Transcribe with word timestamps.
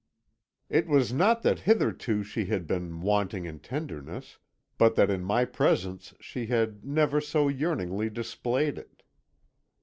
"It 0.67 0.87
was 0.87 1.13
not 1.13 1.43
that 1.43 1.59
hitherto 1.69 2.23
she 2.23 2.45
had 2.45 2.65
been 2.65 3.01
wanting 3.01 3.45
in 3.45 3.59
tenderness, 3.59 4.39
but 4.79 4.95
that 4.95 5.11
in 5.11 5.23
my 5.23 5.45
presence 5.45 6.15
she 6.19 6.47
had 6.47 6.83
never 6.83 7.21
so 7.21 7.47
yearningly 7.47 8.09
displayed 8.09 8.79
it. 8.79 9.03